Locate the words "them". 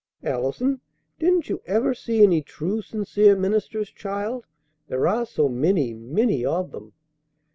6.71-6.93